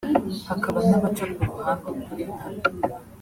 [0.49, 2.61] hakaba n’abaca kuruhande ukuri nkana